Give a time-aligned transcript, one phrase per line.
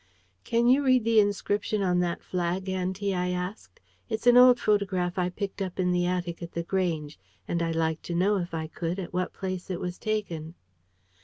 [0.43, 3.79] "Can you read the inscription on that flag, auntie?" I asked.
[4.09, 7.75] "It's an old photograph I picked up in the attic at The Grange, and I'd
[7.75, 10.55] like to know, if I could, at what place it was taken."